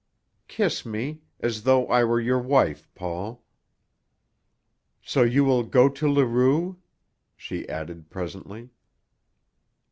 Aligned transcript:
Kiss 0.47 0.83
me 0.83 1.21
as 1.41 1.61
though 1.61 1.85
I 1.87 2.03
were 2.03 2.19
your 2.19 2.39
wife, 2.39 2.89
Paul. 2.95 3.43
"So 5.03 5.21
you 5.21 5.45
will 5.45 5.61
go 5.61 5.89
to 5.89 6.09
Leroux?" 6.11 6.77
she 7.37 7.69
added 7.69 8.09
presently. 8.09 8.71